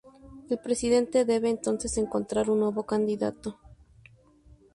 [0.49, 3.59] El presidente debe entonces encontrar un nuevo candidato.